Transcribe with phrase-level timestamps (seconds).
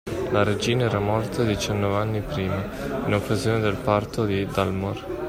[0.31, 2.59] La regina era morta diciannove anni prima,
[3.05, 5.05] in occasione del parto di Dalmor.